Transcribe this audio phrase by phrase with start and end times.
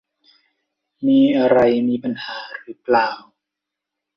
[1.07, 1.57] มีอะไร
[1.89, 3.09] มีปัญหาหรือเปล่า